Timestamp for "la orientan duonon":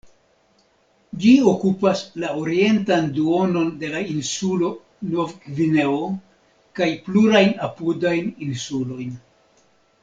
2.23-3.69